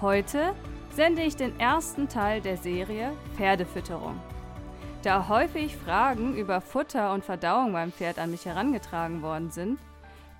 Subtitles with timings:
[0.00, 0.54] Heute
[0.92, 4.14] sende ich den ersten Teil der Serie Pferdefütterung.
[5.02, 9.80] Da häufig Fragen über Futter und Verdauung beim Pferd an mich herangetragen worden sind,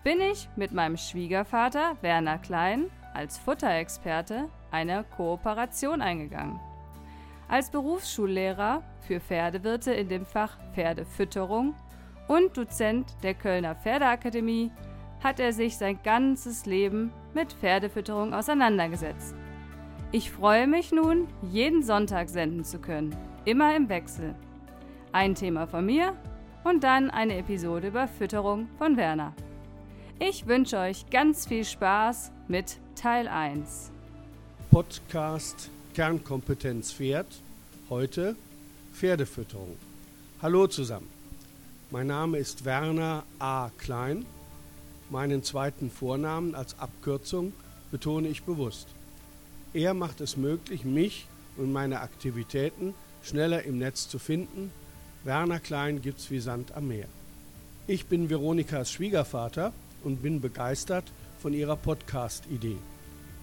[0.05, 2.84] bin ich mit meinem Schwiegervater Werner Klein
[3.15, 6.61] als Futterexperte eine Kooperation eingegangen.
[7.48, 11.75] Als Berufsschullehrer für Pferdewirte in dem Fach Pferdefütterung
[12.29, 14.70] und Dozent der Kölner Pferdeakademie
[15.20, 19.34] hat er sich sein ganzes Leben mit Pferdefütterung auseinandergesetzt.
[20.11, 23.14] Ich freue mich nun, jeden Sonntag senden zu können,
[23.45, 24.34] immer im Wechsel.
[25.12, 26.17] Ein Thema von mir
[26.65, 29.34] und dann eine Episode über Fütterung von Werner.
[30.19, 33.91] Ich wünsche euch ganz viel Spaß mit Teil 1.
[34.70, 37.27] Podcast Kernkompetenz Pferd.
[37.91, 38.34] Heute
[38.95, 39.77] Pferdefütterung.
[40.41, 41.11] Hallo zusammen.
[41.91, 43.69] Mein Name ist Werner A.
[43.77, 44.25] Klein.
[45.11, 47.53] Meinen zweiten Vornamen als Abkürzung
[47.91, 48.89] betone ich bewusst.
[49.74, 51.27] Er macht es möglich, mich
[51.58, 54.70] und meine Aktivitäten schneller im Netz zu finden.
[55.25, 57.08] Werner Klein gibt's wie Sand am Meer.
[57.86, 59.72] Ich bin Veronikas Schwiegervater
[60.05, 61.05] und bin begeistert
[61.38, 62.78] von ihrer Podcast-Idee.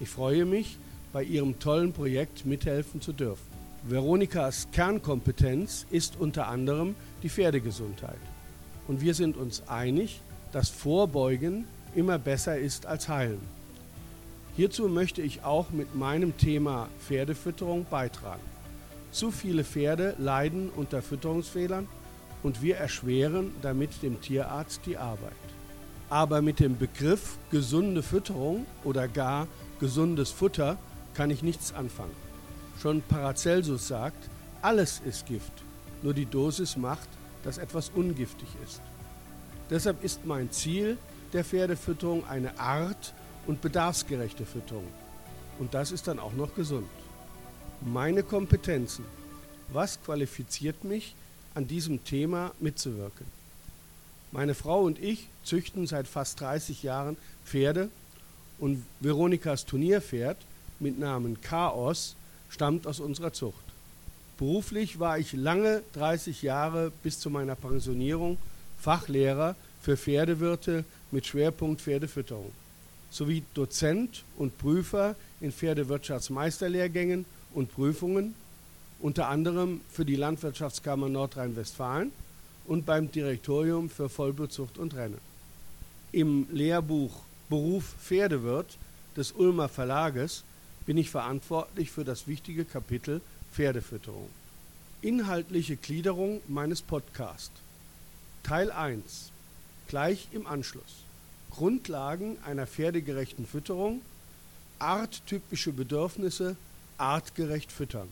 [0.00, 0.78] Ich freue mich,
[1.12, 3.46] bei ihrem tollen Projekt mithelfen zu dürfen.
[3.84, 8.18] Veronikas Kernkompetenz ist unter anderem die Pferdegesundheit.
[8.88, 10.20] Und wir sind uns einig,
[10.52, 13.40] dass Vorbeugen immer besser ist als Heilen.
[14.56, 18.42] Hierzu möchte ich auch mit meinem Thema Pferdefütterung beitragen.
[19.10, 21.86] Zu viele Pferde leiden unter Fütterungsfehlern
[22.42, 25.32] und wir erschweren damit dem Tierarzt die Arbeit.
[26.08, 29.46] Aber mit dem Begriff gesunde Fütterung oder gar
[29.78, 30.78] gesundes Futter
[31.12, 32.16] kann ich nichts anfangen.
[32.80, 34.30] Schon Paracelsus sagt,
[34.62, 35.52] alles ist Gift,
[36.02, 37.08] nur die Dosis macht,
[37.42, 38.80] dass etwas ungiftig ist.
[39.68, 40.96] Deshalb ist mein Ziel
[41.34, 43.12] der Pferdefütterung eine Art
[43.46, 44.86] und bedarfsgerechte Fütterung.
[45.58, 46.88] Und das ist dann auch noch gesund.
[47.80, 49.04] Meine Kompetenzen.
[49.72, 51.14] Was qualifiziert mich,
[51.54, 53.26] an diesem Thema mitzuwirken?
[54.32, 57.88] Meine Frau und ich züchten seit fast 30 Jahren Pferde
[58.58, 60.36] und Veronikas Turnierpferd
[60.78, 62.16] mit Namen Chaos
[62.50, 63.64] stammt aus unserer Zucht.
[64.38, 68.36] Beruflich war ich lange 30 Jahre bis zu meiner Pensionierung
[68.78, 72.52] Fachlehrer für Pferdewirte mit Schwerpunkt Pferdefütterung
[73.16, 78.34] sowie Dozent und Prüfer in Pferdewirtschaftsmeisterlehrgängen und Prüfungen,
[79.00, 82.12] unter anderem für die Landwirtschaftskammer Nordrhein-Westfalen
[82.66, 85.18] und beim Direktorium für Vollblutzucht und Rennen.
[86.12, 88.76] Im Lehrbuch Beruf Pferdewirt
[89.16, 90.44] des Ulmer Verlages
[90.84, 93.20] bin ich verantwortlich für das wichtige Kapitel
[93.52, 94.28] Pferdefütterung.
[95.00, 97.52] Inhaltliche Gliederung meines Podcasts.
[98.42, 99.30] Teil 1.
[99.88, 101.05] Gleich im Anschluss.
[101.56, 104.02] Grundlagen einer pferdegerechten Fütterung,
[104.78, 106.56] arttypische Bedürfnisse
[106.98, 108.08] artgerecht füttern.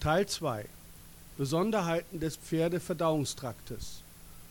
[0.00, 0.66] Teil 2
[1.36, 4.02] Besonderheiten des Pferdeverdauungstraktes,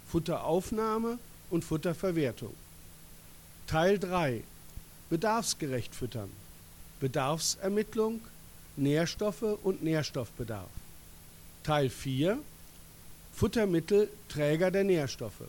[0.09, 1.17] Futteraufnahme
[1.49, 2.53] und Futterverwertung.
[3.67, 4.43] Teil 3
[5.09, 6.29] Bedarfsgerecht füttern,
[6.99, 8.19] Bedarfsermittlung,
[8.75, 10.69] Nährstoffe und Nährstoffbedarf.
[11.63, 12.39] Teil 4
[13.33, 15.47] Futtermittel Träger der Nährstoffe.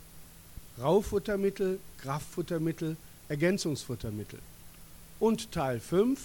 [0.81, 2.97] Raufuttermittel, Kraftfuttermittel,
[3.29, 4.41] Ergänzungsfuttermittel.
[5.21, 6.21] Und Teil 5,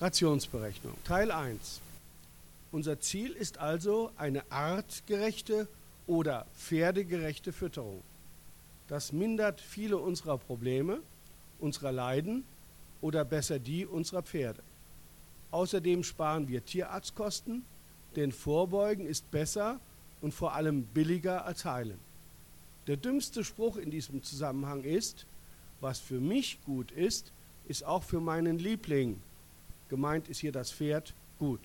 [0.00, 0.94] Rationsberechnung.
[1.04, 1.80] Teil 1.
[2.72, 5.68] Unser Ziel ist also eine artgerechte
[6.06, 8.02] oder pferdegerechte Fütterung.
[8.88, 11.00] Das mindert viele unserer Probleme,
[11.58, 12.44] unserer Leiden
[13.02, 14.62] oder besser die unserer Pferde.
[15.50, 17.64] Außerdem sparen wir Tierarztkosten,
[18.16, 19.78] denn Vorbeugen ist besser
[20.22, 21.98] und vor allem billiger als heilen.
[22.90, 25.24] Der dümmste Spruch in diesem Zusammenhang ist,
[25.80, 27.30] was für mich gut ist,
[27.68, 29.22] ist auch für meinen Liebling,
[29.88, 31.60] gemeint ist hier das Pferd, gut.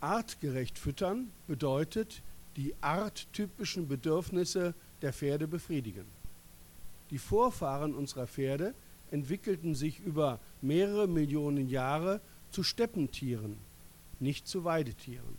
[0.00, 2.20] Artgerecht füttern bedeutet,
[2.58, 6.04] die arttypischen Bedürfnisse der Pferde befriedigen.
[7.08, 8.74] Die Vorfahren unserer Pferde
[9.10, 12.20] entwickelten sich über mehrere Millionen Jahre
[12.50, 13.56] zu Steppentieren,
[14.18, 15.38] nicht zu Weidetieren.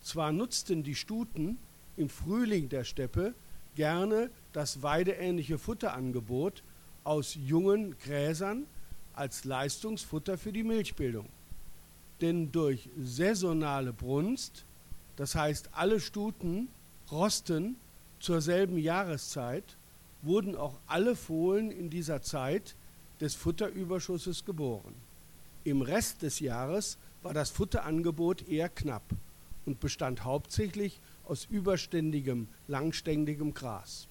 [0.00, 1.58] Zwar nutzten die Stuten
[1.96, 3.34] im Frühling der Steppe
[3.78, 6.64] gerne das weideähnliche Futterangebot
[7.04, 8.66] aus jungen Gräsern
[9.14, 11.28] als Leistungsfutter für die Milchbildung.
[12.20, 14.64] denn durch saisonale Brunst,
[15.14, 16.68] das heißt alle Stuten
[17.12, 17.76] rosten
[18.18, 19.76] zur selben Jahreszeit,
[20.22, 22.74] wurden auch alle Fohlen in dieser Zeit
[23.20, 24.94] des Futterüberschusses geboren.
[25.62, 29.04] Im Rest des Jahres war das Futterangebot eher knapp
[29.66, 30.98] und bestand hauptsächlich
[31.28, 34.08] aus überständigem, langständigem Gras.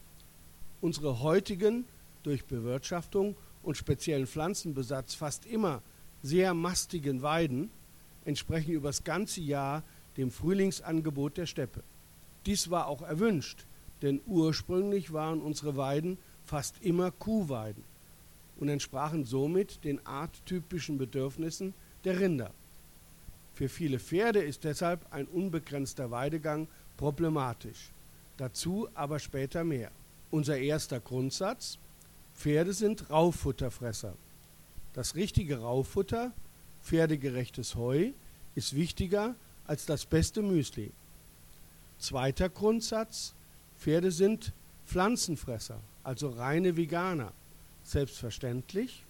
[0.81, 1.85] Unsere heutigen,
[2.23, 5.81] durch Bewirtschaftung und speziellen Pflanzenbesatz fast immer
[6.23, 7.69] sehr mastigen Weiden
[8.25, 9.83] entsprechen über das ganze Jahr
[10.17, 11.83] dem Frühlingsangebot der Steppe.
[12.45, 13.65] Dies war auch erwünscht,
[14.01, 17.83] denn ursprünglich waren unsere Weiden fast immer Kuhweiden
[18.59, 21.73] und entsprachen somit den arttypischen Bedürfnissen
[22.03, 22.51] der Rinder.
[23.53, 27.91] Für viele Pferde ist deshalb ein unbegrenzter Weidegang problematisch.
[28.37, 29.91] Dazu aber später mehr.
[30.29, 31.77] Unser erster Grundsatz,
[32.35, 34.15] Pferde sind Rauffutterfresser.
[34.93, 36.31] Das richtige Rauffutter,
[36.83, 38.11] pferdegerechtes Heu,
[38.55, 39.35] ist wichtiger
[39.65, 40.91] als das beste Müsli.
[41.99, 43.33] Zweiter Grundsatz,
[43.79, 44.53] Pferde sind
[44.85, 47.33] Pflanzenfresser, also reine Veganer.
[47.83, 49.03] Selbstverständlich.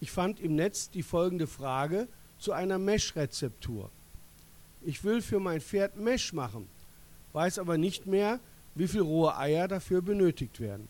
[0.00, 2.08] Ich fand im Netz die folgende Frage
[2.38, 3.90] zu einer Mesh-Rezeptur.
[4.82, 6.68] Ich will für mein Pferd Mesh machen,
[7.38, 8.40] weiß aber nicht mehr,
[8.74, 10.88] wie viel rohe Eier dafür benötigt werden.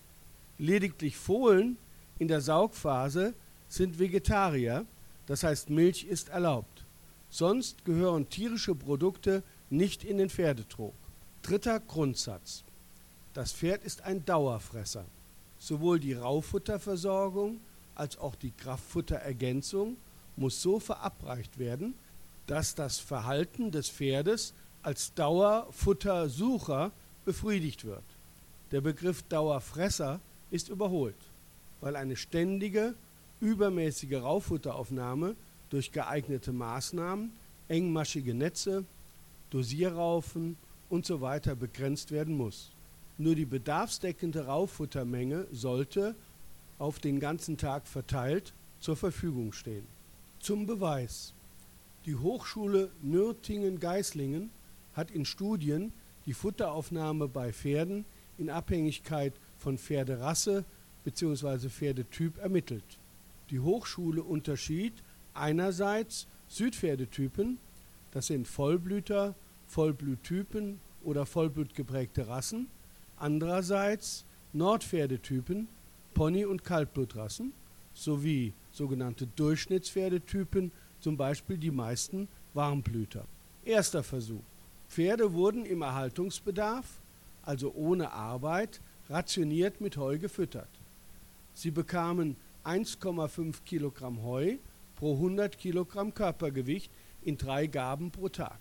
[0.57, 1.77] Lediglich Fohlen
[2.19, 3.35] in der Saugphase
[3.69, 4.87] sind Vegetarier,
[5.27, 6.87] das heißt Milch ist erlaubt.
[7.29, 10.95] Sonst gehören tierische Produkte nicht in den Pferdetrog.
[11.43, 12.65] Dritter Grundsatz.
[13.35, 15.05] Das Pferd ist ein Dauerfresser.
[15.59, 17.61] Sowohl die Rauffutterversorgung
[17.95, 19.99] als auch die Kraftfutterergänzung
[20.37, 21.93] muss so verabreicht werden,
[22.47, 26.93] dass das Verhalten des Pferdes als Dauerfuttersucher
[27.25, 28.05] befriedigt wird.
[28.71, 30.21] Der Begriff Dauerfresser
[30.51, 31.17] ist überholt,
[31.81, 32.95] weil eine ständige,
[33.41, 35.37] übermäßige Rauffutteraufnahme
[35.71, 37.33] durch geeignete Maßnahmen,
[37.69, 38.85] engmaschige Netze,
[39.51, 40.57] Dosierraufen
[40.91, 41.41] usw.
[41.45, 42.71] So begrenzt werden muss.
[43.19, 46.15] Nur die bedarfsdeckende Rauffuttermenge sollte
[46.79, 49.87] auf den ganzen Tag verteilt zur Verfügung stehen.
[50.41, 51.33] Zum Beweis.
[52.07, 54.51] Die Hochschule Nürtingen-Geislingen
[54.99, 55.93] hat in Studien
[56.27, 58.05] die Futteraufnahme bei Pferden
[58.37, 60.65] in Abhängigkeit von Pferderasse
[61.05, 61.69] bzw.
[61.69, 62.85] Pferdetyp ermittelt.
[63.51, 64.93] Die Hochschule unterschied
[65.35, 67.59] einerseits Südpferdetypen,
[68.11, 69.37] das sind Vollblüter,
[69.69, 72.67] Vollbluttypen oder vollblutgeprägte Rassen,
[73.19, 75.69] andererseits Nordpferdetypen,
[76.13, 77.53] Pony- und Kaltblutrassen
[77.95, 83.25] sowie sogenannte Durchschnittspferdetypen, zum Beispiel die meisten Warmblüter.
[83.65, 84.43] Erster Versuch.
[84.89, 86.87] Pferde wurden im Erhaltungsbedarf,
[87.43, 90.69] also ohne Arbeit, rationiert mit Heu gefüttert.
[91.55, 94.57] Sie bekamen 1,5 Kilogramm Heu
[94.97, 96.91] pro 100 Kilogramm Körpergewicht
[97.23, 98.59] in drei Gaben pro Tag.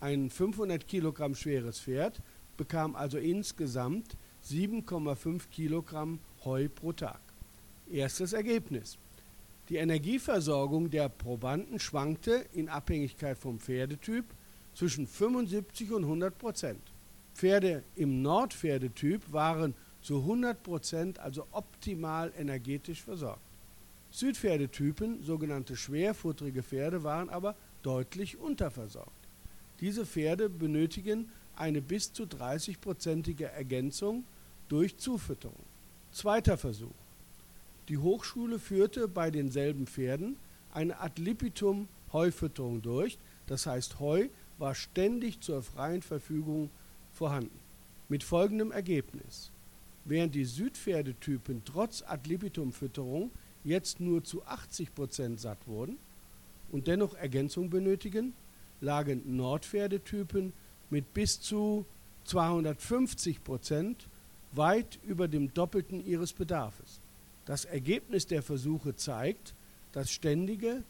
[0.00, 2.20] Ein 500 Kilogramm schweres Pferd
[2.56, 4.16] bekam also insgesamt
[4.48, 7.20] 7,5 Kilogramm Heu pro Tag.
[7.90, 8.96] Erstes Ergebnis.
[9.68, 14.24] Die Energieversorgung der Probanden schwankte in Abhängigkeit vom Pferdetyp
[14.74, 16.80] zwischen 75 und 100 Prozent.
[17.34, 23.40] Pferde im Nordpferdetyp waren zu 100 Prozent, also optimal energetisch versorgt.
[24.12, 29.10] Südpferdetypen, sogenannte schwerfutterige Pferde, waren aber deutlich unterversorgt.
[29.80, 34.24] Diese Pferde benötigen eine bis zu 30-prozentige Ergänzung
[34.68, 35.64] durch Zufütterung.
[36.12, 36.88] Zweiter Versuch.
[37.88, 40.36] Die Hochschule führte bei denselben Pferden
[40.72, 44.28] eine ad libitum Heufütterung durch, das heißt Heu
[44.60, 46.70] war ständig zur freien Verfügung
[47.12, 47.58] vorhanden.
[48.08, 49.50] Mit folgendem Ergebnis.
[50.04, 53.30] Während die Südpferdetypen trotz ad libitum Fütterung
[53.64, 55.96] jetzt nur zu 80% satt wurden
[56.72, 58.34] und dennoch Ergänzung benötigen,
[58.80, 60.52] lagen Nordpferdetypen
[60.88, 61.84] mit bis zu
[62.24, 64.06] 250 Prozent
[64.52, 67.00] weit über dem Doppelten ihres Bedarfs.
[67.46, 69.54] Das Ergebnis der Versuche zeigt,
[69.92, 70.82] dass ständige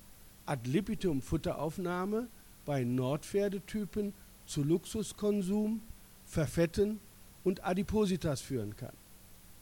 [0.46, 2.28] Ad libitum Futteraufnahme
[2.70, 4.14] bei Nordpferdetypen
[4.46, 5.82] zu Luxuskonsum,
[6.24, 7.00] Verfetten
[7.42, 8.92] und Adipositas führen kann.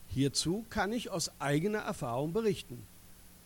[0.08, 2.82] Hierzu kann ich aus eigener Erfahrung berichten.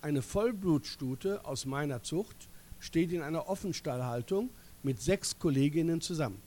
[0.01, 2.35] Eine Vollblutstute aus meiner Zucht
[2.81, 4.51] steht in einer Offenstallhaltung
[4.83, 6.43] mit sechs Kolleginnen zusammen.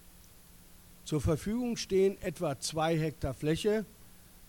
[1.06, 3.86] Zur Verfügung stehen etwa zwei Hektar Fläche,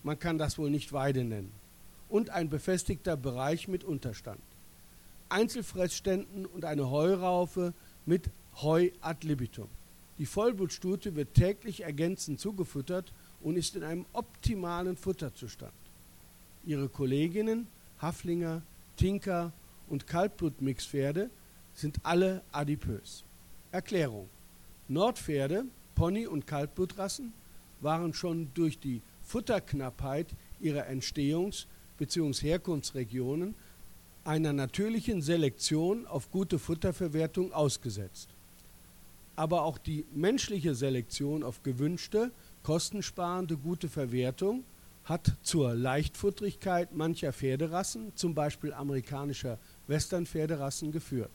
[0.02, 1.52] man kann das wohl nicht Weide nennen,
[2.08, 4.40] und ein befestigter Bereich mit Unterstand.
[5.28, 7.73] Einzelfressständen und eine Heuraufe
[8.06, 8.28] mit
[8.63, 9.69] Heu ad libitum.
[10.19, 15.73] Die Vollblutstute wird täglich ergänzend zugefüttert und ist in einem optimalen Futterzustand.
[16.65, 17.67] Ihre Kolleginnen,
[18.01, 18.63] Haflinger,
[18.97, 19.53] Tinker
[19.89, 21.29] und Kaltblutmixpferde
[21.75, 23.25] sind alle adipös.
[23.73, 24.29] Erklärung.
[24.89, 27.33] Nordpferde, Pony- und Kaltblutrassen
[27.81, 30.29] waren schon durch die Futterknappheit
[30.61, 31.67] ihrer Entstehungs-
[31.99, 32.49] bzw.
[32.49, 33.55] Herkunftsregionen
[34.25, 38.29] einer natürlichen Selektion auf gute Futterverwertung ausgesetzt.
[39.37, 42.31] Aber auch die menschliche Selektion auf gewünschte,
[42.62, 44.64] kostensparende gute Verwertung
[45.05, 51.31] hat zur Leichtfutterigkeit mancher Pferderassen, zum Beispiel amerikanischer Western-Pferderassen, geführt.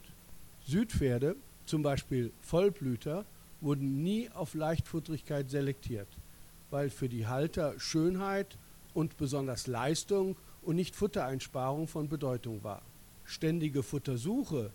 [0.67, 3.23] Südpferde, zum Beispiel Vollblüter,
[3.61, 6.07] wurden nie auf Leichtfutterigkeit selektiert,
[6.69, 8.57] weil für die Halter Schönheit
[8.93, 12.81] und besonders Leistung und nicht Futtereinsparung von Bedeutung war.
[13.25, 14.71] Ständige Futtersuche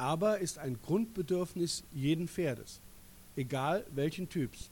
[0.00, 2.80] aber ist ein Grundbedürfnis jeden Pferdes,
[3.36, 4.70] egal welchen Typs.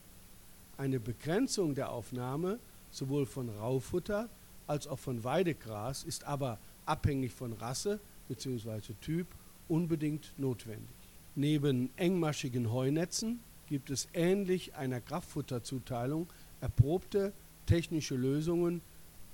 [0.79, 2.59] Eine Begrenzung der Aufnahme
[2.91, 4.31] sowohl von Raufutter
[4.67, 8.95] als auch von Weidegras ist aber abhängig von Rasse bzw.
[9.03, 9.27] Typ
[9.69, 10.89] unbedingt notwendig.
[11.35, 16.27] Neben engmaschigen Heunetzen gibt es ähnlich einer Kraftfutterzuteilung
[16.63, 17.35] erprobte
[17.67, 18.81] technische Lösungen,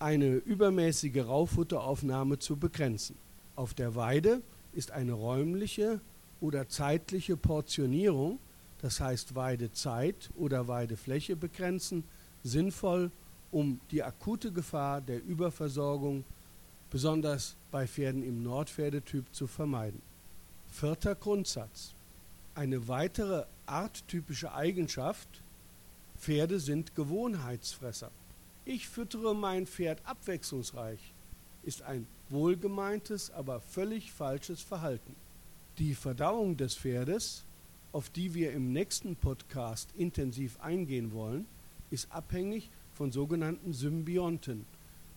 [0.01, 3.15] eine übermäßige Raufutteraufnahme zu begrenzen.
[3.55, 4.43] Auf der Weide
[4.75, 6.01] ist eine räumliche
[6.41, 8.39] oder zeitliche Portionierung,
[8.83, 12.05] das heißt Weidezeit oder Weidefläche begrenzen,
[12.43, 13.11] sinnvoll,
[13.51, 16.25] um die akute Gefahr der Überversorgung,
[16.91, 20.03] besonders bei Pferden im Nordpferdetyp, zu vermeiden.
[20.71, 21.93] Vierter Grundsatz.
[22.55, 25.29] Eine weitere arttypische Eigenschaft,
[26.19, 28.11] Pferde sind Gewohnheitsfresser.
[28.65, 31.14] Ich füttere mein Pferd abwechslungsreich,
[31.67, 35.15] ist ein wohlgemeintes, aber völlig falsches Verhalten.
[35.79, 37.45] Die Verdauung des Pferdes,
[37.93, 41.47] auf die wir im nächsten Podcast intensiv eingehen wollen,
[41.91, 44.67] ist abhängig von sogenannten Symbionten,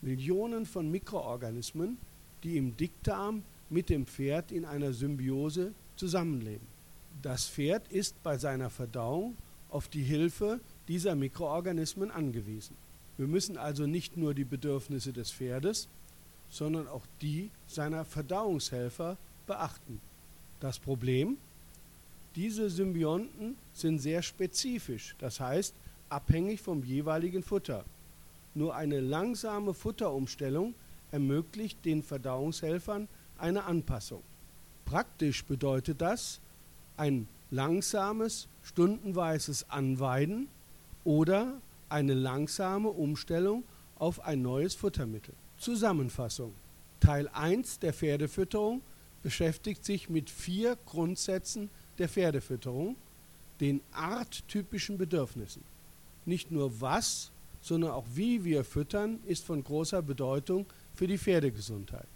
[0.02, 1.98] Millionen von Mikroorganismen,
[2.44, 6.66] die im Dickdarm mit dem Pferd in einer Symbiose zusammenleben.
[7.22, 9.36] Das Pferd ist bei seiner Verdauung
[9.70, 12.76] auf die Hilfe dieser Mikroorganismen angewiesen.
[13.18, 15.88] Wir müssen also nicht nur die Bedürfnisse des Pferdes,
[16.50, 20.02] sondern auch die seiner Verdauungshelfer beachten.
[20.60, 21.38] Das Problem?
[22.36, 25.74] Diese Symbionten sind sehr spezifisch, das heißt
[26.10, 27.84] abhängig vom jeweiligen Futter.
[28.54, 30.74] Nur eine langsame Futterumstellung
[31.12, 34.22] ermöglicht den Verdauungshelfern eine Anpassung.
[34.86, 36.40] Praktisch bedeutet das
[36.96, 40.48] ein langsames, stundenweises Anweiden
[41.04, 41.54] oder
[41.90, 43.64] eine langsame Umstellung
[44.00, 45.34] auf ein neues Futtermittel.
[45.58, 46.54] Zusammenfassung.
[47.00, 48.82] Teil 1 der Pferdefütterung
[49.24, 52.96] beschäftigt sich mit vier Grundsätzen der Pferdefütterung,
[53.60, 55.64] den arttypischen Bedürfnissen.
[56.26, 62.08] Nicht nur was, sondern auch wie wir füttern, ist von großer Bedeutung für die Pferdegesundheit.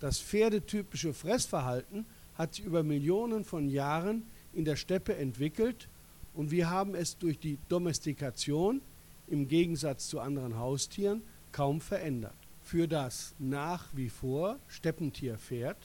[0.00, 2.06] Das pferdetypische Fressverhalten
[2.36, 5.88] hat sich über Millionen von Jahren in der Steppe entwickelt
[6.34, 8.80] und wir haben es durch die Domestikation
[9.28, 12.39] im Gegensatz zu anderen Haustieren kaum verändert.
[12.70, 15.76] Für das nach wie vor Steppentierpferd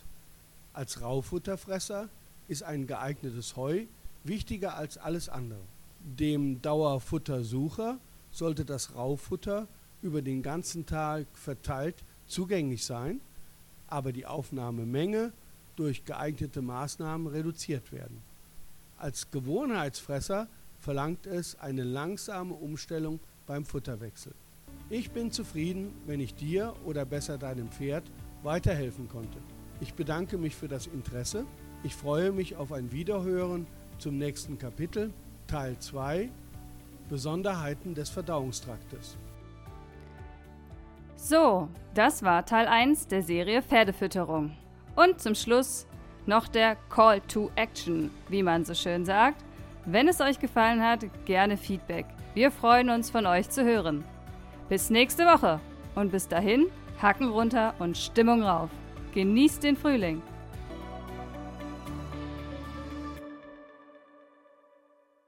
[0.72, 2.10] als Raufutterfresser
[2.48, 3.86] ist ein geeignetes Heu
[4.24, 5.62] wichtiger als alles andere.
[6.20, 7.98] Dem Dauerfuttersucher
[8.32, 9.68] sollte das Raufutter
[10.04, 11.96] über den ganzen Tag verteilt
[12.28, 13.20] zugänglich sein,
[13.88, 15.32] aber die Aufnahmemenge
[15.78, 18.22] durch geeignete Maßnahmen reduziert werden.
[19.00, 20.48] Als Gewohnheitsfresser
[20.80, 24.34] verlangt es eine langsame Umstellung beim Futterwechsel.
[24.90, 28.04] Ich bin zufrieden, wenn ich dir oder besser deinem Pferd
[28.44, 29.40] weiterhelfen konnte.
[29.82, 31.46] Ich bedanke mich für das Interesse.
[31.84, 33.66] Ich freue mich auf ein Wiederhören
[33.98, 35.12] zum nächsten Kapitel,
[35.48, 36.30] Teil 2,
[37.10, 39.18] Besonderheiten des Verdauungstraktes.
[41.16, 44.52] So, das war Teil 1 der Serie Pferdefütterung.
[44.96, 45.88] Und zum Schluss
[46.28, 49.44] noch der Call to Action, wie man so schön sagt.
[49.86, 52.06] Wenn es euch gefallen hat, gerne Feedback.
[52.36, 54.04] Wir freuen uns von euch zu hören.
[54.68, 55.60] Bis nächste Woche
[55.94, 56.66] und bis dahin
[57.00, 58.70] Hacken runter und Stimmung rauf.
[59.14, 60.24] Genießt den Frühling.